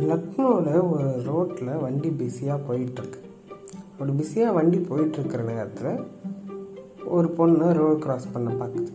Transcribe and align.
லக்னோவில் 0.00 0.90
ஒரு 0.90 1.22
ரோட்டில் 1.22 1.76
வண்டி 1.76 2.10
பிஸியாக 2.10 2.60
போயிட்டுருக்கு 2.68 3.18
அப்படி 3.92 4.12
பிஸியாக 4.12 4.52
வண்டி 4.52 4.78
போயிட்டுருக்கிற 4.78 5.42
நேரத்தில் 5.42 6.08
ஒரு 7.04 7.28
பொண்ணு 7.28 7.72
ரோடு 7.72 7.98
கிராஸ் 7.98 8.32
பண்ண 8.32 8.50
பார்க்குது 8.50 8.86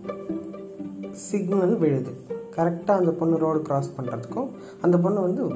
சிக்னல் 1.11 1.77
விழுது. 1.77 2.11
கரெக்டாக 2.55 2.91
அந்த 2.91 3.11
பொண்ணு 3.11 3.37
ரோடு 3.37 3.61
கிராஸ் 3.61 3.93
பண்ணுறதுக்கும் 3.97 4.49
அந்த 4.81 4.97
பொண்ணு 4.97 5.21
வந்து 5.21 5.55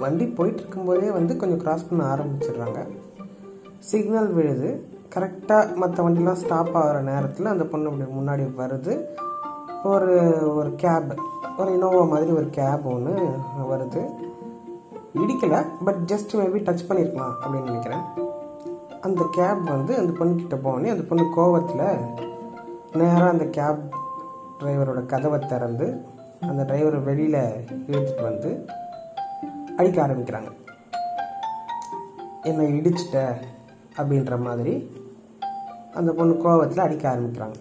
வண்டி 0.00 0.26
போயிட்டு 0.26 0.60
இருக்கும்போதே 0.60 1.10
வந்து 1.10 1.36
கொஞ்சம் 1.36 1.58
கிராஸ் 1.58 1.88
பண்ண 1.88 2.04
ஆரம்பிச்சிடுறாங்க. 2.14 2.86
சிக்னல் 3.78 4.32
விழுது. 4.32 4.84
கரெக்டாக 5.14 5.74
மற்ற 5.74 6.08
வண்டிலாம் 6.08 6.32
ஸ்டாப் 6.32 6.76
ஆகிற 6.76 7.02
நேரத்தில் 7.02 7.46
அந்த 7.46 7.64
பொண்ணு 7.64 7.88
அப்படி 7.88 8.10
முன்னாடி 8.10 8.46
வருது. 8.46 9.04
ஒரு 9.84 10.14
ஒரு 10.54 10.74
கேப் 10.74 11.20
ஒரு 11.58 11.70
இனோவா 11.72 12.08
மாதிரி 12.08 12.30
ஒரு 12.30 12.48
கேப் 12.50 12.80
ஒன்று 12.84 13.14
வருது. 13.70 14.10
இடிக்கலை 15.14 15.66
பட் 15.84 16.00
ஜஸ்ட் 16.06 16.34
மேபி 16.34 16.60
டச் 16.66 16.84
பண்ணியிருக்கலாம் 16.88 17.32
அப்படின்னு 17.42 17.62
நினைக்கிறேன். 17.62 18.02
அந்த 19.00 19.28
கேப் 19.30 19.62
வந்து 19.64 19.96
அந்த 19.96 20.12
பொண்ணுக்கிட்ட 20.18 20.58
போனே 20.64 20.88
அந்த 20.88 21.04
பொண்ணு 21.08 21.24
கோவத்தில் 21.36 21.98
நேராக 22.92 23.28
அந்த 23.28 23.44
கேப் 23.44 23.80
டிரைவரோட 24.60 25.06
கதவை 25.06 25.38
திறந்து 25.38 26.04
அந்த 26.40 26.62
டிரைவரை 26.62 27.02
வெளியில் 27.02 27.66
இழுத்துட்டு 27.88 28.22
வந்து 28.22 28.66
அடிக்க 29.76 30.06
ஆரம்பிக்கிறாங்க. 30.06 30.50
என்னை 32.42 32.80
இடிச்சிட்ட 32.80 33.34
அப்படின்ற 33.96 34.40
மாதிரி 34.40 34.74
அந்த 35.94 36.12
பொண்ணு 36.12 36.34
கோவத்தில் 36.34 36.86
அடிக்க 36.86 37.10
ஆரம்பிக்கிறாங்க. 37.10 37.54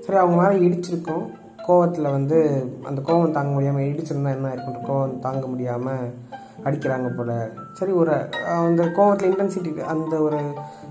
சரி 0.00 0.18
அவங்க 0.18 0.42
மேலே 0.42 0.66
இடிச்சிருக்கோம். 0.66 1.26
கோவத்தில் 1.68 2.10
வந்து 2.10 2.38
அந்த 2.82 3.00
கோவம் 3.00 3.30
தாங்க 3.30 3.50
முடியாமல் 3.50 3.82
இடிச்சிருந்தா 3.82 4.34
என்ன 4.34 4.54
இருக்குன்ற 4.54 4.80
கோவம் 4.88 5.18
தாங்க 5.18 5.46
முடியாமல் 5.46 6.14
அடிக்கிறாங்க 6.64 7.08
போல். 7.16 7.52
சரி 7.72 7.92
ஒரு 7.92 8.14
அந்த 8.46 8.84
கோவத்தில் 8.84 9.32
இன்டென்சிட்டி 9.32 9.80
அந்த 9.94 10.20
ஒரு 10.20 10.40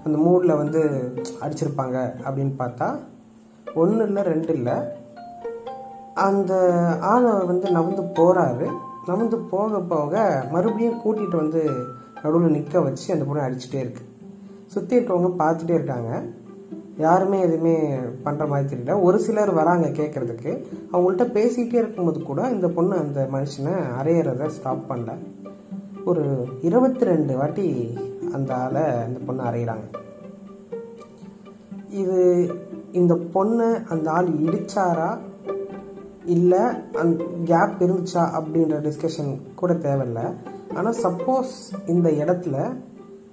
அந்த 0.04 0.18
மூடில் 0.18 0.58
வந்து 0.58 0.82
அடிச்சிருப்பாங்க 1.42 1.98
அப்படின்னு 2.30 2.54
பார்த்தா 2.60 2.90
ஒன்று 3.74 4.06
இல்லை 4.06 4.24
ரெண்டு 4.24 4.54
இல்லை. 4.54 4.74
அந்த 6.14 6.54
ஆணை 7.02 7.32
வந்து 7.46 7.70
நவந்து 7.70 8.04
போகிறாரு 8.20 8.68
நவந்து 9.08 9.36
போக 9.36 9.80
போக 9.80 10.44
மறுபடியும் 10.52 11.00
கூட்டிகிட்டு 11.06 11.36
வந்து 11.36 11.62
நடுவில் 12.24 12.52
நிற்க 12.52 12.82
வச்சு 12.82 13.14
அந்த 13.14 13.26
பொண்ணை 13.26 13.44
அடிச்சுட்டே 13.44 13.80
இருக்கு. 13.80 14.04
சுற்றிட்டவங்க 14.74 15.30
பார்த்துட்டே 15.38 15.74
இருக்காங்க. 15.74 16.22
யாருமே 16.98 17.40
எதுவுமே 17.40 17.76
பண்ணுற 18.26 18.48
மாதிரி 18.48 18.66
தெரியல. 18.70 19.02
ஒரு 19.02 19.20
சிலர் 19.20 19.52
வராங்க 19.54 19.88
கேட்குறதுக்கு 19.88 20.52
அவங்கள்ட்ட 20.94 21.26
பேசிகிட்டே 21.38 21.74
இருக்கும்போது 21.74 22.22
கூட 22.22 22.50
இந்த 22.50 22.68
பொண்ணு 22.68 22.96
அந்த 22.98 23.28
மனுஷனை 23.32 23.76
அரையிறத 24.02 24.48
ஸ்டாப் 24.48 24.84
பண்ணல. 24.90 25.14
ஒரு 26.06 26.48
இருபத்தி 26.62 27.06
ரெண்டு 27.06 27.38
வாட்டி 27.38 27.98
அந்த 28.34 28.56
ஆளை 28.56 28.82
அந்த 28.82 29.20
பொண்ணை 29.28 29.46
அறையிறாங்க. 29.46 29.86
இது 31.90 32.52
இந்த 32.92 33.14
பொண்ணை 33.34 33.88
அந்த 33.88 34.12
ஆள் 34.12 34.28
இடிச்சாரா? 34.28 35.18
இல்லை 36.26 36.60
அந் 36.94 37.16
கேப் 37.44 37.84
இருந்துச்சா 37.84 38.24
அப்படின்ற 38.38 38.80
டிஸ்கஷன் 38.88 39.40
கூட 39.56 39.74
தேவையில்லை. 39.74 40.24
ஆனால் 40.76 40.96
சப்போஸ் 41.04 41.54
இந்த 41.86 42.10
இடத்துல 42.10 42.76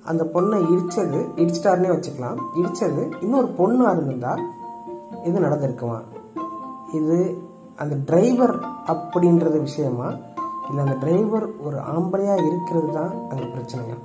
அந்த 0.05 0.25
பொண்ணை 0.35 0.59
இடித்தது 0.73 1.21
இடிச்சிட்டாருன்னே 1.37 1.91
வச்சுக்கலாம். 1.97 2.39
இடித்தது 2.57 3.23
இன்னொரு 3.23 3.47
பொண்ணாக 3.59 3.93
இருந்திருந்தா 3.93 4.39
இது 5.25 5.41
நடந்திருக்குமா? 5.41 6.01
இது 6.93 7.39
அந்த 7.77 7.97
டிரைவர் 8.07 8.59
அப்படின்றது 8.87 9.61
விஷயமா? 9.61 10.15
இல்லை 10.69 10.85
அந்த 10.85 11.07
டிரைவர் 11.07 11.57
ஒரு 11.57 11.77
ஆம்பளையாக 11.77 12.47
இருக்கிறது 12.47 12.93
தான் 12.93 13.29
அங்கே 13.29 13.45
பிரச்சனையா? 13.45 13.99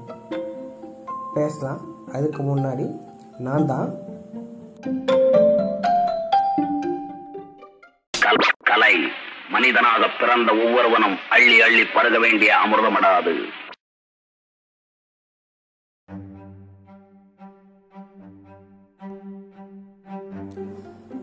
பேசலாம். 1.34 1.80
அதுக்கு 2.14 2.44
முன்னாடி 2.44 3.00
நான் 3.38 3.66
தான். 3.66 3.94
கல்- 8.20 9.10
மனிதனாக 9.50 10.08
பிறந்த 10.20 10.52
ஒவ்வொருவனும் 10.52 11.18
அள்ளி 11.30 11.62
அள்ளி 11.62 11.86
பருக 11.86 12.20
வேண்டிய 12.20 12.56
அமிர்தமடாது. 12.66 13.44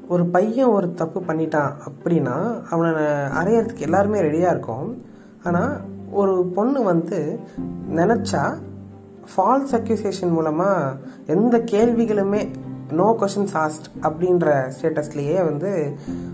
ஒரு 0.08 0.26
பையன் 0.26 0.66
ஒரு 0.66 0.94
தப்பு 0.94 1.20
பண்ணிட்டான் 1.20 1.80
அப்படின்னா 1.86 2.66
அவனை 2.70 3.02
அறையறதுக்கு 3.38 3.78
எல்லாருமே 3.78 4.20
ரெடியாக 4.20 4.50
இருக்கும். 4.50 5.16
ஆனால் 5.48 5.74
ஒரு 6.20 6.34
பொண்ணு 6.56 6.82
வந்து 6.82 7.18
நினச்சா 7.94 8.42
ஃபால்ஸ் 9.30 9.74
அக்யூசேஷன் 9.78 10.34
மூலமாக 10.36 10.96
எந்த 11.34 11.56
கேள்விகளுமே 11.72 12.42
நோ 13.00 13.06
கொஷின்ஸ் 13.20 13.54
ஆஸ்ட் 13.62 13.88
அப்படின்ற 14.02 14.46
ஸ்டேட்டஸ்லேயே 14.76 15.38
வந்து 15.44 15.70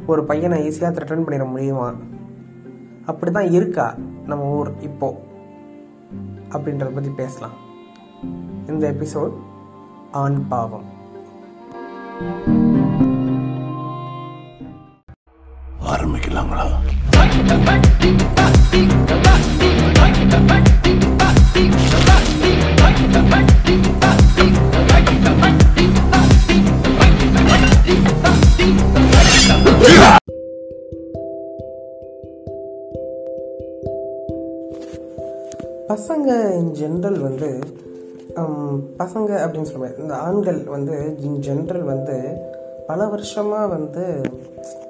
ஒரு 0.06 0.24
பையனை 0.24 0.58
ஈஸியாக 0.68 0.94
த்ரெட்டன் 0.96 1.26
பண்ணிட 1.26 1.46
முடியுமா? 1.50 1.88
அப்படி 3.06 3.32
தான் 3.32 3.50
இருக்கா 3.50 3.86
நம்ம 4.26 4.50
ஊர் 4.58 4.70
இப்போ. 4.80 5.10
அப்படின்றத 6.54 6.92
பற்றி 6.94 7.12
பேசலாம். 7.22 7.56
இந்த 8.66 8.84
எபிசோட் 8.92 9.36
ஆண் 10.24 10.40
பாவம். 10.48 10.88
ஆரம்பிக்கலாங்களா? 16.04 16.64
பசங்க 35.88 36.30
இன் 36.54 36.72
ஜென்ரல் 36.72 37.18
வந்து 37.20 37.48
பசங்க 38.98 39.30
அப்படின்னு 39.42 39.70
சொல்லுவேன் 39.70 39.98
இந்த 39.98 40.14
ஆண்கள் 40.18 40.60
வந்து 40.66 40.96
இன் 41.20 41.40
ஜென்ரல் 41.40 41.84
வந்து 41.84 42.16
பல 42.86 43.06
வருஷமாக 43.06 43.66
வந்து 43.66 44.04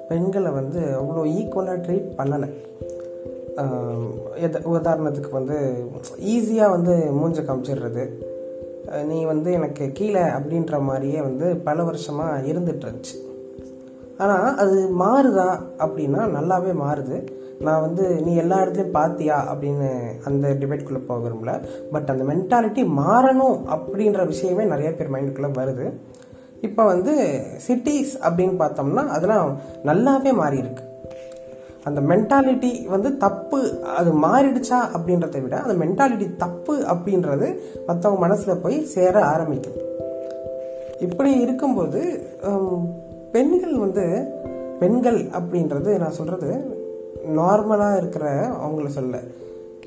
பெண்களை 0.09 0.51
வந்து 0.59 0.81
அவ்வளோ 0.99 1.23
ஈக்குவலாக 1.39 1.83
ட்ரீட் 1.85 2.09
பண்ணலை. 2.19 2.49
எத 4.45 4.59
உதாரணத்துக்கு 4.75 5.31
வந்து 5.31 5.57
ஈஸியாக 6.33 6.73
வந்து 6.75 6.93
மூஞ்ச 7.19 7.43
காமிச்சிடுறது. 7.47 8.03
நீ 9.11 9.19
வந்து 9.29 9.49
எனக்கு 9.59 9.85
கீழே 9.99 10.23
அப்படின்ற 10.37 10.79
மாதிரியே 10.89 11.19
வந்து 11.27 11.47
பல 11.67 11.83
வருஷமாக 11.83 12.41
இருந்துட்டு 12.51 12.85
இருந்துச்சு 12.87 13.15
ஆனால் 14.23 14.49
அது 14.63 14.75
மாறுதா 15.03 15.47
அப்படின்னா 15.85 16.21
நல்லாவே 16.35 16.73
மாறுது. 16.83 17.17
நான் 17.65 17.83
வந்து 17.85 18.03
நீ 18.25 18.31
எல்லா 18.41 18.57
இடத்துலையும் 18.61 18.95
பார்த்தியா 18.97 19.37
அப்படின்னு 19.51 19.89
அந்த 20.29 20.47
டிபேட்குள்ளே 20.61 21.01
போக 21.07 21.19
விரும்பல. 21.25 21.53
பட் 21.93 22.11
அந்த 22.13 22.23
மென்டாலிட்டி 22.31 22.83
மாறணும் 23.01 23.57
அப்படின்ற 23.75 24.23
விஷயமே 24.33 24.65
நிறைய 24.73 24.91
பேர் 24.97 25.13
மைண்டுக்குள்ளே 25.13 25.51
வருது. 25.59 25.87
இப்போ 26.67 26.83
வந்து 26.93 27.13
சிட்டிஸ் 27.67 28.13
அப்படின்னு 28.27 28.55
பார்த்தோம்னா 28.61 29.03
அதெல்லாம் 29.15 29.49
நல்லாவே 29.89 30.33
மாறி 30.41 30.57
இருக்கு 30.63 30.83
அந்த 31.87 31.99
மென்டாலிட்டி 32.11 32.71
வந்து 32.93 33.09
தப்பு 33.23 33.59
அது 33.97 34.11
மாறிடுச்சா 34.23 34.77
அப்படின்றத 34.97 35.41
விட 35.41 35.55
அந்த 35.65 35.75
மென்டாலிட்டி 35.81 36.27
தப்பு 36.43 36.75
அப்படின்றது 36.93 37.47
மற்றவங்க 37.87 38.21
மனசில் 38.25 38.61
போய் 38.63 38.77
சேர 38.95 39.15
ஆரம்பிக்குது. 39.33 39.81
இப்படி 41.05 41.31
இருக்கும்போது 41.45 42.01
பெண்கள் 43.35 43.75
வந்து 43.85 44.05
பெண்கள் 44.81 45.19
அப்படின்றது 45.39 45.91
நான் 46.03 46.17
சொல்கிறது 46.19 46.49
நார்மலாக 47.39 47.99
இருக்கிற 48.01 48.25
அவங்கள 48.65 48.87
சொல்ல. 48.97 49.15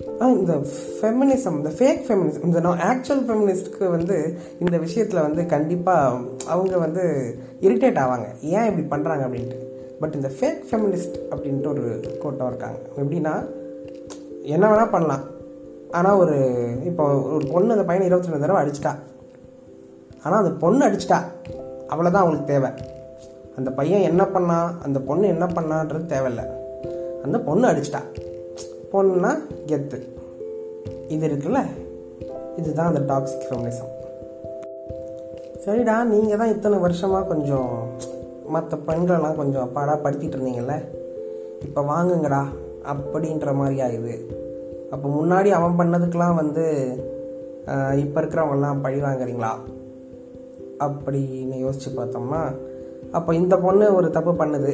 இந்த 0.00 0.54
ஃபெமினிசம் 1.00 1.56
இந்த 1.56 1.68
ஃபேக் 1.78 2.02
ஃபெமினிசம் 2.08 2.44
இந்த 2.44 2.60
நான் 2.60 2.78
ஆக்சுவல் 2.78 3.26
ஃபெமினிஸ்ட்க்கு 3.28 3.90
வந்து 3.90 4.38
இந்த 4.60 4.78
விஷயத்தில் 4.78 5.20
வந்து 5.20 5.46
கண்டிப்பாக 5.46 6.16
அவங்க 6.46 6.78
வந்து 6.78 7.34
இரிட்டேட் 7.60 7.98
ஆவாங்க. 8.04 8.26
ஏன் 8.42 8.78
இப்படி 8.78 9.02
பண்ணுறாங்க 9.02 9.22
அப்படின்ட்டு. 9.28 9.58
பட் 10.00 10.14
இந்த 10.14 10.30
ஃபேக் 10.40 10.64
ஃபெமினிஸ்ட் 10.70 11.16
அப்படின்ட்டு 11.30 11.66
ஒரு 11.66 12.00
கூட்டம் 12.20 12.46
இருக்காங்க. 12.46 12.78
எப்படின்னா 12.96 13.46
என்ன 14.42 14.70
வேணால் 14.70 14.90
பண்ணலாம். 14.90 15.20
ஆனால் 15.90 16.18
ஒரு 16.18 16.36
இப்போ 16.84 17.20
ஒரு 17.20 17.46
பொண்ணு 17.52 17.72
அந்த 17.72 17.84
பையனை 17.84 18.08
இருபத்தி 18.10 18.32
ரெண்டு 18.32 18.46
தடவை 18.46 18.62
அடிச்சிட்டா. 18.62 18.94
ஆனால் 20.22 20.38
அந்த 20.38 20.50
பொண்ணு 20.50 20.86
அடிச்சிட்டா. 20.86 21.18
அவ்வளோதான் 21.88 22.22
அவங்களுக்கு 22.22 22.44
தேவை. 22.44 22.70
அந்த 23.56 23.70
பையன் 23.70 24.00
என்ன 24.00 24.26
பண்ணா 24.26 24.72
அந்த 24.82 25.00
பொண்ணு 25.00 25.26
என்ன 25.26 25.46
பண்ணான்றது 25.46 26.12
தேவையில்ல. 26.14 26.42
அந்த 27.22 27.38
பொண்ணு 27.38 27.68
அடிச்சிட்டா. 27.68 28.02
பொண்ணுனா 28.92 29.30
கெத்து. 29.70 29.98
இது 31.14 31.24
இருக்குல்ல? 31.28 31.60
இதுதான் 32.60 32.90
அந்த 32.90 33.02
டாக்ஸிக் 33.10 33.46
ஃபெமினிசம் 33.48 33.92
சரிடா 35.64 35.94
நீங்கள் 36.12 36.40
தான் 36.40 36.52
இத்தனை 36.54 36.76
வருஷமாக 36.84 37.28
கொஞ்சம் 37.32 37.72
மற்ற 38.54 38.76
பெண்களெல்லாம் 38.88 39.38
கொஞ்சம் 39.40 39.64
அப்பாடா 39.66 39.94
படுத்திட்டு 40.04 40.36
இருந்தீங்கல்ல? 40.38 40.76
இப்போ 41.66 41.80
வாங்குங்கடா 41.90 42.42
அப்படின்ற 42.92 43.54
மாதிரி 43.60 43.78
ஆகுது 43.86 44.14
அப்போ 44.92 45.06
முன்னாடி 45.16 45.50
அவன் 45.58 45.78
பண்ணதுக்கெலாம் 45.80 46.38
வந்து 46.42 46.64
இப்போ 48.04 48.18
இருக்கிறவங்கெல்லாம் 48.20 48.82
பழி 48.84 49.00
வாங்குறீங்களா? 49.06 49.52
அப்படின்னு 50.86 51.56
யோசித்து 51.64 51.90
பார்த்தோம்னா 51.98 52.42
அப்போ 53.18 53.30
இந்த 53.40 53.54
பொண்ணு 53.64 53.86
ஒரு 53.98 54.08
தப்பு 54.16 54.32
பண்ணுது. 54.40 54.72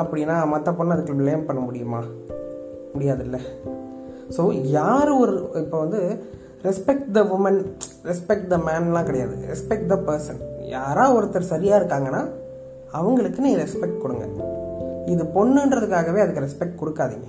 அப்படின்னா 0.00 0.36
மற்ற 0.52 0.68
பொண்ணு 0.78 0.94
அதுக்கு 0.94 1.18
ப்ளேம் 1.18 1.48
பண்ண 1.48 1.60
முடியுமா? 1.66 2.00
முடியாதுல்ல. 2.94 3.38
ஸோ 4.36 4.42
யார் 4.78 5.10
ஒரு 5.22 5.34
இப்போ 5.62 5.78
வந்து 5.84 6.00
respect 6.66 7.08
the 7.16 7.22
woman 7.36 7.58
respect 8.10 8.46
the 8.52 8.58
மேன்லாம் 8.68 9.08
கிடையாது. 9.08 9.34
ரெஸ்பெக்ட் 9.52 9.90
த 9.92 9.96
பர்சன் 10.08 10.40
யாரா 10.74 11.04
ஒருத்தர் 11.16 11.50
சரியாக 11.52 11.80
இருக்காங்கன்னா 11.80 12.22
அவங்களுக்கு 12.98 13.40
நீ 13.46 13.50
ரெஸ்பெக்ட் 13.62 14.02
கொடுங்க. 14.04 14.26
இது 15.12 15.22
பொண்ணுன்றதுக்காகவே 15.36 16.22
அதுக்கு 16.24 16.44
ரெஸ்பெக்ட் 16.46 16.80
கொடுக்காதீங்க. 16.82 17.28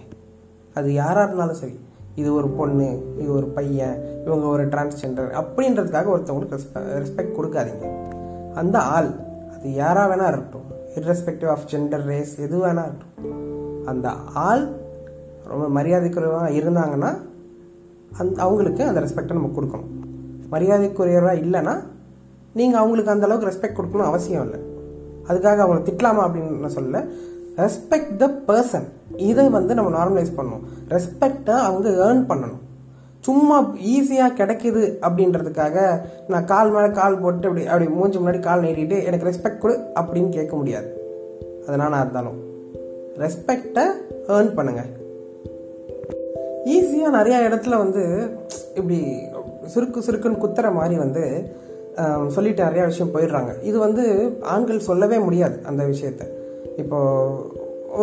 அது 0.79 0.87
யாராக 1.01 1.25
இருந்தாலும் 1.27 1.59
சரி. 1.63 1.75
இது 2.21 2.29
ஒரு 2.39 2.49
பொண்ணு 2.59 2.87
இது 3.21 3.29
ஒரு 3.37 3.47
பையன் 3.57 3.97
இவங்க 4.25 4.45
ஒரு 4.53 4.63
டிரான்ஸ்ஜெண்டர் 4.73 5.29
அப்படின்றதுக்காக 5.41 6.11
ஒருத்தவங்களுக்கு 6.15 6.57
ரெஸ்பெக்ட் 7.01 7.35
கொடுக்காதீங்க. 7.37 7.85
அந்த 8.61 8.77
ஆள் 8.95 9.09
அது 9.53 9.73
யாராக 9.81 10.07
வேணா 10.11 10.27
இருக்கட்டும். 10.31 10.69
இர்ரெஸ்பெக்டிவ் 10.99 11.51
ஆஃப் 11.53 11.67
ஜெண்டர் 11.73 12.05
ரேஸ் 12.11 12.33
எது 12.45 12.57
வேணா 12.65 12.83
இருக்கட்டும். 12.87 13.33
அந்த 13.91 14.09
ஆள் 14.47 14.63
ரொம்ப 15.47 15.81
மரியாதைக்குரியவாக 15.81 16.55
இருந்தாங்கன்னா 16.59 17.17
அந் 18.17 18.33
அவங்களுக்கு 18.35 18.83
அந்த 18.83 18.99
ரெஸ்பெக்டை 18.99 19.33
நம்ம 19.33 19.49
கொடுக்கணும். 19.55 19.91
மரியாதைக்குரியவராக 20.51 21.41
இல்லைன்னா 21.45 21.83
நீங்கள் 22.53 22.79
அவங்களுக்கு 22.79 23.11
அந்த 23.11 23.25
அளவுக்கு 23.25 23.51
ரெஸ்பெக்ட் 23.51 23.79
கொடுக்கணும் 23.79 24.11
அவசியம் 24.11 24.43
இல்லை. 24.43 24.59
அதுக்காக 25.27 25.59
அவங்கள 25.63 25.81
திட்டலாமா 25.87 26.23
அப்படின்னு 26.25 26.63
நான் 26.63 26.75
சொல்லல. 26.75 27.07
ரெஸ்பெக்ட் 27.55 28.15
த 28.17 28.27
பர்சன் 28.47 28.87
இதை 29.15 29.49
வந்து 29.49 29.73
நம்ம 29.73 29.91
நார்மலைஸ் 29.97 30.37
பண்ணணும். 30.37 30.63
ரெஸ்பெக்டை 30.89 31.55
அவங்க 31.69 31.89
ஏர்ன் 31.89 32.23
பண்ணணும். 32.31 32.61
சும்மா 33.19 33.61
ஈஸியாக 33.63 34.37
கிடைக்கிது 34.39 34.81
அப்படின்றதுக்காக 35.01 36.01
நான் 36.27 36.45
கால் 36.45 36.71
மேலே 36.71 36.91
கால் 36.91 37.19
போட்டு 37.19 37.47
அப்படி 37.47 37.67
அப்படி 37.67 37.89
மூஞ்சி 37.89 38.19
முன்னாடி 38.19 38.39
கால் 38.39 38.61
நீட்டிட்டு 38.61 39.03
எனக்கு 39.03 39.29
ரெஸ்பெக்ட் 39.29 39.57
கொடு 39.57 39.79
அப்படின்னு 39.99 40.29
கேட்க 40.29 40.55
முடியாது. 40.55 40.89
அதனால 41.67 41.95
இருந்தாலும் 41.95 42.37
ரெஸ்பெக்டை 43.17 43.85
ஏர்ன் 44.27 44.53
பண்ணுங்கள் 44.57 44.91
ஈஸியாக 46.73 47.15
நிறையா 47.17 47.39
இடத்துல 47.47 47.77
வந்து 47.83 48.03
இப்படி 48.75 48.99
சுருக்கு 49.73 49.99
சுருக்குன்னு 50.05 50.41
குத்துற 50.43 50.67
மாதிரி 50.73 50.95
வந்து 51.03 51.23
சொல்லிட்டு 52.27 52.61
நிறையா 52.63 52.85
விஷயம் 52.85 53.13
போயிடுறாங்க. 53.13 53.51
இது 53.63 53.77
வந்து 53.79 54.03
ஆண்கள் 54.53 54.87
சொல்லவே 54.87 55.17
முடியாது 55.19 55.57
அந்த 55.69 55.81
விஷயத்த. 55.83 56.23
இப்போது 56.77 57.37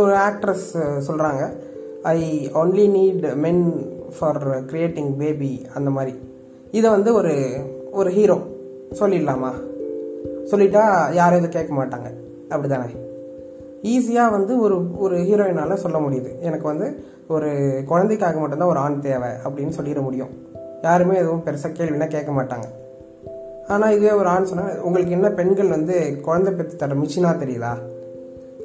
ஒரு 0.00 0.12
ஆக்ட்ரஸ் 0.28 0.68
சொல்கிறாங்க 1.08 1.42
I 2.14 2.18
only 2.54 2.86
need 2.96 3.26
men 3.44 3.64
for 4.18 4.42
creating 4.70 5.12
baby 5.16 5.52
அந்த 5.74 5.90
மாதிரி. 5.90 6.14
இதை 6.70 6.88
வந்து 6.90 7.12
ஒரு 7.14 7.34
ஒரு 7.90 8.10
ஹீரோ 8.10 8.38
சொல்லிடலாமா? 9.00 9.52
சொல்லிட்டா 10.50 10.84
யாரும் 11.12 11.40
இதை 11.40 11.50
கேட்க 11.50 11.72
மாட்டாங்க. 11.80 12.08
அப்படி 12.48 12.68
தானே 12.68 12.88
ஈஸியாக 13.82 14.30
வந்து 14.30 14.60
ஒரு 14.60 14.98
ஒரு 14.98 15.16
ஹீரோயினால் 15.16 15.74
சொல்ல 15.74 15.98
முடியுது. 15.98 16.38
எனக்கு 16.38 16.66
வந்து 16.66 17.04
ஒரு 17.28 17.82
குழந்தைக்காக 17.86 18.38
மட்டும்தான் 18.38 18.68
ஒரு 18.68 18.78
ஆண் 18.78 19.00
தேவை 19.00 19.28
அப்படின்னு 19.28 19.72
சொல்லிட 19.80 20.02
முடியும். 20.02 20.28
யாருமே 20.82 21.16
எதுவும் 21.16 21.44
பெருசாக 21.44 21.76
கேள்வினா 21.78 22.06
கேட்க 22.06 22.32
மாட்டாங்க. 22.32 22.64
ஆனால் 23.68 23.92
இதுவே 23.92 24.10
ஒரு 24.10 24.28
ஆண் 24.28 24.44
சொன்னால் 24.44 24.80
உங்களுக்கு 24.80 25.12
என்ன 25.12 25.30
பெண்கள் 25.30 25.68
வந்து 25.68 26.20
குழந்தை 26.20 26.52
பெற்று 26.52 26.76
தர 26.76 26.94
மிஷினாக 26.94 27.42
தெரியுதா? 27.42 27.72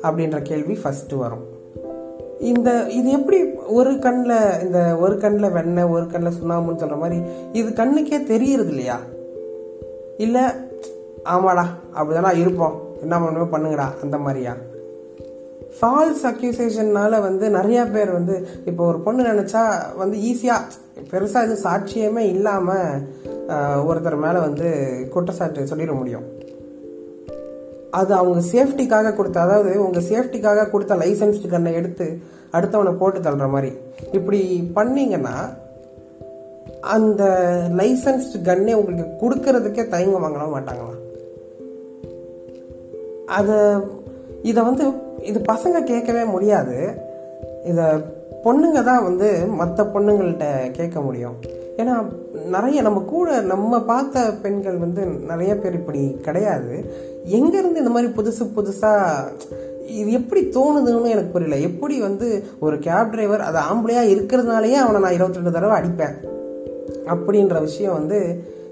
அப்படின்ற 0.03 0.41
கேள்வி 0.41 0.77
ஃபஸ்ட்டு 0.83 1.17
வரும். 1.17 1.45
இந்த 2.39 2.87
இது 2.89 3.11
எப்படி 3.11 3.43
ஒரு 3.67 3.99
கண்ணில் 3.99 4.61
இந்த 4.61 4.97
ஒரு 4.97 5.17
கண்ணில் 5.17 5.51
வெண்ணெய் 5.51 5.83
ஒரு 5.83 6.07
கண்ணில் 6.07 6.37
சுண்ணாம்புன்னு 6.41 6.75
சொல்கிற 6.75 6.95
மாதிரி 6.95 7.21
இது 7.51 7.69
கண்ணுக்கே 7.69 8.23
தெரியறது 8.23 8.69
இல்லையா? 8.69 8.99
இல்லை 10.17 10.41
ஆமாடா 11.25 11.65
அப்படிதானா 11.95 12.37
இருப்போம். 12.37 12.81
என்ன 13.01 13.19
பண்ணுமே 13.19 13.47
பண்ணுங்கடா 13.51 13.87
அந்த 14.01 14.17
மாதிரியா? 14.17 14.53
ஃபால்ஸ் 15.79 16.24
அக்யூசேஷன்னால 16.24 17.19
வந்து 17.21 17.50
நிறைய 17.50 17.79
பேர் 17.85 18.12
வந்து 18.12 18.35
இப்போ 18.65 18.85
ஒரு 18.85 19.00
பொண்ணு 19.00 19.24
நினைச்சா 19.24 19.62
வந்து 19.97 20.18
ஈஸியாக 20.29 20.62
பெருசாக 21.12 21.45
எதுவும் 21.47 21.65
சாட்சியமே 21.65 22.24
இல்லாமல் 22.35 23.01
ஒருத்தர் 23.89 24.24
மேலே 24.25 24.39
வந்து 24.39 24.68
குற்றச்சாட்டு 25.13 25.68
சொல்லிட 25.71 25.94
முடியும். 25.97 26.25
அது 27.91 28.13
அவங்க 28.13 28.39
சேஃப்டிக்காக 28.53 29.13
கொடுத்த 29.15 29.41
அதாவது 29.41 29.85
உங்க 29.85 30.00
சேஃப்டிக்காக 30.00 30.69
கொடுத்த 30.69 30.95
லைசன்ஸ்டு 30.95 31.47
கண்ணை 31.47 31.74
எடுத்து 31.74 32.07
அடுத்தவனை 32.51 32.91
போட்டு 32.97 33.19
தள்ளுற 33.19 33.50
மாதிரி. 33.50 33.71
இப்படி 34.12 34.41
பண்ணீங்கன்னா 34.73 35.35
அந்த 36.81 37.23
லைசன்ஸ்டு 37.77 38.41
கன்னே 38.41 38.73
உங்களுக்கு 38.73 39.15
கொடுக்கறதுக்கே 39.21 39.85
தயங்க 39.88 40.18
வாங்கலாம் 40.23 40.56
மாட்டாங்களா? 40.56 40.95
அதை 43.25 43.57
இதை 44.49 44.61
வந்து 44.63 44.85
இது 45.29 45.39
பசங்க 45.51 45.77
கேட்கவே 45.91 46.23
முடியாது. 46.35 46.77
இதை 47.71 47.85
பொண்ணுங்க 48.45 48.79
தான் 48.83 49.05
வந்து 49.07 49.27
மற்ற 49.59 49.83
பொண்ணுங்கள்கிட்ட 49.94 50.47
கேட்க 50.71 50.97
முடியும். 51.01 51.38
ஏன்னா 51.81 51.95
நிறைய 52.55 52.81
நம்ம 52.81 52.99
கூட 53.13 53.29
நம்ம 53.51 53.79
பார்த்த 53.91 54.23
பெண்கள் 54.44 54.77
வந்து 54.77 55.01
நிறைய 55.31 55.51
பேர் 55.57 55.79
இப்படி 55.79 56.01
கிடையாது. 56.27 56.73
எங்கேருந்து 57.38 57.81
இந்த 57.83 57.94
மாதிரி 57.95 58.11
புதுசு 58.17 58.44
புதுசாக 58.57 59.27
இது 59.99 60.09
எப்படி 60.19 60.41
தோணுதுன்னு 60.55 61.13
எனக்கு 61.15 61.33
புரியல. 61.33 61.57
எப்படி 61.69 61.95
வந்து 62.01 62.27
ஒரு 62.59 62.77
கேப் 62.79 63.11
டிரைவர் 63.11 63.47
அது 63.49 63.59
ஆம்பளையாக 63.69 64.13
இருக்கிறதுனாலயே 64.15 64.77
அவனை 64.83 65.01
நான் 65.01 65.17
இருபத்தி 65.17 65.39
ரெண்டு 65.39 65.55
தடவை 65.57 65.75
அடிப்பேன். 65.79 66.15
அப்படின்ற 67.13 67.57
விஷயம் 67.61 67.97
வந்து 67.99 68.19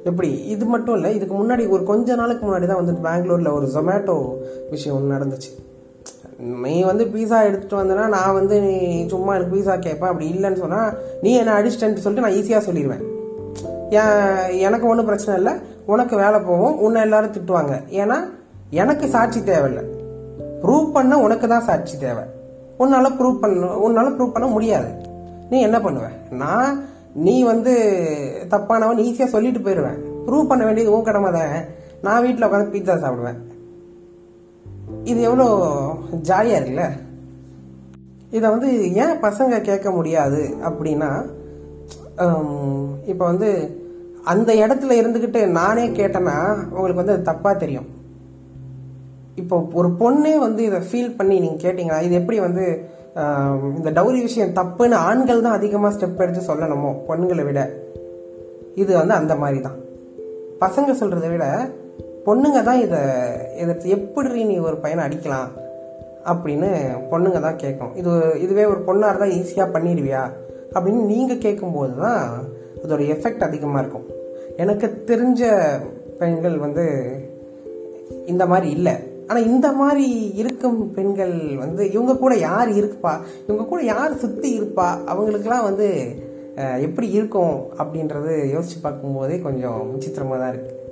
எப்படி 0.09 0.29
இது 0.53 0.65
மட்டும் 0.65 0.95
இல்லை 0.95 1.11
இதுக்கு 1.15 1.35
முன்னாடி 1.35 1.63
ஒரு 1.75 1.83
கொஞ்ச 1.83 2.15
நாளுக்கு 2.15 2.43
முன்னாடி 2.45 2.65
தான் 2.65 2.81
வந்து 2.81 2.95
பெங்களூரில் 3.05 3.55
ஒரு 3.57 3.67
ஜொமேட்டோ 3.75 4.17
விஷயம் 4.69 4.97
ஒன்று 4.97 5.15
நடந்துச்சு. 5.15 5.51
நீ 6.39 6.83
வந்து 6.83 7.05
பீஸா 7.05 7.45
எடுத்துட்டு 7.45 7.81
வந்தனா 7.81 8.07
நான் 8.07 8.33
வந்து 8.33 8.61
நீ 8.61 9.05
சும்மா 9.07 9.35
எனக்கு 9.35 9.55
பீஸா 9.55 9.79
கேட்பேன் 9.79 10.09
அப்படி 10.09 10.29
இல்லைன்னு 10.33 10.63
சொன்னால் 10.63 10.95
நீ 11.21 11.33
என்ன 11.35 11.61
அடிச்சிட்டேன்னு 11.61 12.03
சொல்லிட்டு 12.05 12.25
நான் 12.27 12.39
ஈஸியாக 12.39 12.67
சொல்லிடுவேன் 12.67 13.03
ஏன் 13.89 14.59
எனக்கு 14.59 14.87
ஒன்றும் 14.87 15.05
பிரச்சனை 15.05 15.37
இல்லை. 15.37 15.53
உனக்கு 15.85 16.15
வேலை 16.15 16.39
போகும். 16.39 16.79
உன்னை 16.79 17.01
எல்லாரும் 17.01 17.33
திட்டுவாங்க. 17.35 17.81
ஏன்னா 17.91 18.17
எனக்கு 18.69 19.07
சாட்சி 19.07 19.43
தேவையில்லை. 19.43 19.83
ப்ரூவ் 20.63 20.91
பண்ண 20.91 21.19
உனக்கு 21.19 21.47
தான் 21.47 21.61
சாட்சி 21.61 21.97
தேவை. 21.97 22.23
உன்னால 22.79 23.09
ப்ரூவ் 23.19 23.41
பண்ண 23.41 23.67
உன்னால 23.87 24.07
ப்ரூவ் 24.15 24.31
பண்ண 24.31 24.47
முடியாது. 24.47 24.89
நீ 25.49 25.61
என்ன 25.61 25.77
பண்ணுவ? 25.77 26.07
நான் 26.31 26.87
நீ 27.13 27.43
வந்து 27.43 27.73
தப்பானவன் 28.49 28.97
ஈஸியாக 28.97 29.29
சொல்லிட்டு 29.29 29.59
போயிடுவேன் 29.59 29.99
ப்ரூவ் 30.27 30.47
பண்ண 30.47 30.65
வேண்டியது 30.65 30.93
உன் 30.97 31.03
கடமை 31.03 31.31
தான் 31.31 31.53
நான் 32.01 32.23
வீட்டில் 32.23 32.47
உட்காந்து 32.47 32.73
பீட்சா 32.73 32.95
சாப்பிடுவேன். 33.03 33.39
இது 35.11 35.19
எவ்வளோ 35.29 35.47
ஜாலியாக 36.29 36.59
இருக்குல்ல? 36.59 36.85
இதை 38.37 38.45
வந்து 38.53 38.69
ஏன் 39.03 39.21
பசங்க 39.25 39.61
கேட்க 39.69 39.87
முடியாது 39.97 40.41
அப்படின்னா 40.69 41.11
இப்போ 43.11 43.23
வந்து 43.31 43.49
அந்த 44.31 44.51
இடத்துல 44.63 44.95
இருந்துக்கிட்டு 44.99 45.41
நானே 45.59 45.85
கேட்டேன்னா 45.99 46.37
உங்களுக்கு 46.75 47.01
வந்து 47.01 47.15
அது 47.15 47.29
தப்பாக 47.31 47.55
தெரியும். 47.63 47.87
இப்போ 49.41 49.55
ஒரு 49.79 49.89
பொண்ணே 50.01 50.33
வந்து 50.45 50.61
இதை 50.69 50.79
ஃபீல் 50.89 51.15
பண்ணி 51.17 51.35
நீங்கள் 51.45 51.63
கேட்டிங்கன்னா 51.65 52.01
இது 52.07 52.19
எப்படி 52.19 52.37
வந்து 52.47 52.65
இந்த 53.77 53.89
டௌரி 53.97 54.19
விஷயம் 54.27 54.55
தப்புன்னு 54.59 54.97
ஆண்கள் 55.09 55.43
தான் 55.45 55.57
அதிகமாக 55.57 55.91
ஸ்டெப் 55.95 56.21
எடுத்து 56.23 56.41
சொல்லணுமோ? 56.49 56.91
பெண்களை 57.09 57.43
விட. 57.49 57.61
இது 58.83 58.91
வந்து 59.01 59.15
அந்த 59.19 59.33
மாதிரி 59.41 59.59
தான். 59.67 59.77
பசங்க 60.63 60.91
சொல்கிறத 61.01 61.29
விட 61.33 61.45
பொண்ணுங்க 62.27 62.59
தான் 62.67 62.81
இதை 62.85 62.99
இதை 63.61 63.73
எப்படி 63.95 64.43
நீ 64.51 64.55
ஒரு 64.67 64.77
பையனை 64.83 65.01
அடிக்கலாம் 65.07 65.49
அப்படின்னு 66.31 66.69
பொண்ணுங்க 67.11 67.39
தான் 67.45 67.59
கேட்கும். 67.63 67.91
இது 67.99 68.11
இதுவே 68.43 68.63
ஒரு 68.73 68.79
பொண்ணாக 68.87 69.09
இருந்தால் 69.11 69.35
ஈஸியாக 69.39 69.73
பண்ணிடுவியா 69.75 70.23
அப்படின்னு 70.75 71.01
நீங்கள் 71.11 71.43
கேட்கும்போது 71.45 71.93
தான் 72.03 72.21
அதோட 72.83 73.01
எஃபெக்ட் 73.15 73.45
அதிகமாக 73.47 73.81
இருக்கும். 73.83 74.07
எனக்கு 74.63 74.87
தெரிஞ்ச 75.09 75.49
பெண்கள் 76.21 76.57
வந்து 76.65 76.85
இந்த 78.31 78.43
மாதிரி 78.51 78.69
இல்லை. 78.77 78.95
ஆனால் 79.27 79.47
இந்த 79.51 79.67
மாதிரி 79.81 80.07
இருக்கும் 80.41 80.79
பெண்கள் 80.97 81.35
வந்து 81.63 81.83
இவங்க 81.95 82.13
கூட 82.23 82.33
யார் 82.49 82.71
இருப்பா? 82.79 83.13
இவங்க 83.47 83.63
கூட 83.71 83.81
யார் 83.93 84.19
சுற்றி 84.23 84.49
இருப்பா? 84.59 84.87
அவங்களுக்கெல்லாம் 85.11 85.67
வந்து 85.69 85.87
எப்படி 86.87 87.07
இருக்கும் 87.17 87.55
அப்படின்றது 87.81 88.33
யோசிச்சு 88.55 88.79
பார்க்கும்போதே 88.83 89.37
கொஞ்சம் 89.47 89.79
விசித்திரமாக 89.93 90.39
தான் 90.41 90.53
இருக்குது 90.53 90.83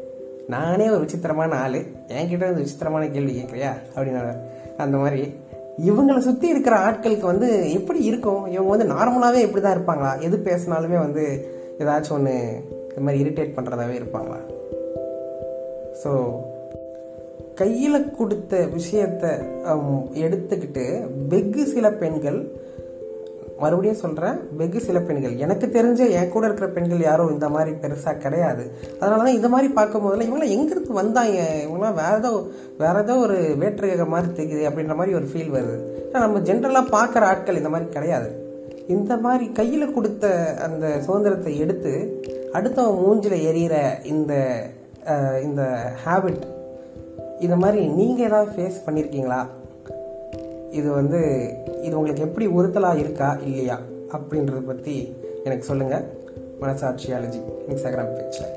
நானே 0.48 0.90
ஒரு 0.90 1.00
விசித்திரமான 1.00 1.56
ஆள். 1.56 1.80
என்கிட்ட 2.08 2.40
வந்து 2.40 2.62
விசித்திரமான 2.62 3.08
கேள்வி 3.08 3.34
கேட்கலையா 3.40 3.74
அப்படின்னா 3.96 4.38
அந்த 4.78 4.98
மாதிரி 4.98 5.34
இவங்களை 5.90 6.18
சுற்றி 6.18 6.48
இருக்கிற 6.48 6.76
ஆட்களுக்கு 6.78 7.22
வந்து 7.22 7.74
எப்படி 7.74 8.04
இருக்கும்? 8.04 8.46
இவங்க 8.46 8.70
வந்து 8.76 8.94
நார்மலாகவே 8.94 9.42
இப்படி 9.46 9.62
தான் 9.62 9.78
இருப்பாங்களா? 9.78 10.20
எது 10.20 10.38
பேசினாலுமே 10.38 10.98
வந்து 11.00 11.48
ஏதாச்சும் 11.80 12.12
ஒன்று 12.12 12.64
இது 12.92 13.02
மாதிரி 13.02 13.24
இரிட்டேட் 13.24 13.56
பண்ணுறதாவே 13.56 13.96
இருப்பாங்களா? 14.02 14.40
ஸோ 16.04 16.12
கையில் 17.56 18.12
கொடுத்த 18.12 18.68
விஷயத்த 18.76 19.26
எடுத்துக்கிட்டு 20.14 21.08
வெகு 21.28 21.66
சில 21.66 21.92
பெண்கள் 21.92 22.52
மறுபடியும் 23.62 24.00
சொல்கிறேன் 24.04 24.38
வெகு 24.60 24.80
சில 24.86 25.00
பெண்கள். 25.00 25.36
எனக்கு 25.38 25.66
தெரிஞ்ச 25.76 26.02
என் 26.20 26.32
கூட 26.34 26.44
இருக்கிற 26.48 26.68
பெண்கள் 26.76 27.04
யாரும் 27.08 27.34
இந்த 27.34 27.48
மாதிரி 27.50 27.72
பெருசாக 27.84 28.22
கிடையாது. 28.26 28.64
அதனால 29.00 29.24
தான் 29.24 29.38
இந்த 29.40 29.50
மாதிரி 29.54 29.68
பார்க்கும் 29.74 30.04
போதெல்லாம் 30.04 30.30
இவங்களாம் 30.30 30.54
எங்கிருந்து 30.56 30.94
வந்தாங்க? 31.02 31.42
இவங்களாம் 31.66 32.00
வேற 32.02 32.14
ஏதோ 32.18 32.32
வேற 32.78 32.96
ஏதோ 33.06 33.16
ஒரு 33.26 33.38
வேற்று 33.64 34.08
மாதிரி 34.16 34.32
தெரியுது 34.40 34.64
அப்படின்ற 34.70 34.96
மாதிரி 34.96 35.18
ஒரு 35.20 35.28
ஃபீல் 35.34 35.54
வருது. 35.58 35.78
ஏன்னா 36.08 36.24
நம்ம 36.26 36.42
ஜென்ரலாக 36.50 36.94
பார்க்குற 36.98 37.26
ஆட்கள் 37.32 37.62
இந்த 37.62 37.72
மாதிரி 37.76 37.90
கிடையாது. 37.90 38.32
இந்த 38.88 39.14
மாதிரி 39.18 39.46
கையில் 39.52 39.94
கொடுத்த 39.94 40.32
அந்த 40.66 40.86
சுதந்திரத்தை 41.06 41.54
எடுத்து 41.66 41.94
அடுத்தவன் 42.58 43.00
மூஞ்சில் 43.04 43.38
எரியிற 43.50 43.76
இந்த 44.14 44.34
இந்த 45.44 45.62
ஹேபிட் 46.06 46.44
இந்த 47.40 47.56
மாதிரி 47.56 47.82
நீங்கள் 48.00 48.26
ஏதாவது 48.26 48.52
ஃபேஸ் 48.56 48.84
பண்ணியிருக்கீங்களா 48.86 49.40
இது 50.74 50.92
வந்து 50.92 51.20
இது 51.82 51.98
உங்களுக்கு 51.98 52.24
எப்படி 52.24 52.46
உறுத்தலாக 52.48 52.98
இருக்கா 52.98 53.38
இல்லையா 53.46 53.78
அப்படின்றத 54.12 54.62
பற்றி 54.66 54.96
எனக்கு 55.44 55.64
சொல்லுங்கள் 55.64 56.06
மனசாட்சியாலஜி 56.62 57.42
இன்ஸ்டாகிராம் 57.70 58.14
பேஜில். 58.16 58.52